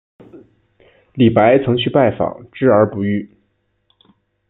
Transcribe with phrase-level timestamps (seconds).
[1.13, 3.29] 李白曾去拜访之而不遇。